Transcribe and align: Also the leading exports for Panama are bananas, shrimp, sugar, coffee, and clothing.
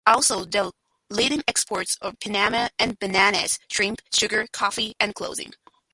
Also 0.07 0.45
the 0.45 0.71
leading 1.11 1.43
exports 1.47 1.95
for 2.01 2.11
Panama 2.13 2.69
are 2.79 2.93
bananas, 2.99 3.59
shrimp, 3.69 4.01
sugar, 4.11 4.47
coffee, 4.51 4.95
and 4.99 5.13
clothing. 5.13 5.53